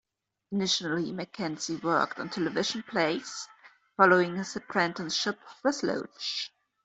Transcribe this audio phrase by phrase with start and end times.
[0.51, 3.47] Initially, Mackenzie worked on television plays,
[3.97, 6.51] following his apprenticeship with Loach.